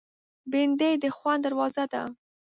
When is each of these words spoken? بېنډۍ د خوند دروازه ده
بېنډۍ 0.51 0.93
د 1.03 1.05
خوند 1.15 1.41
دروازه 1.45 1.85
ده 1.91 2.01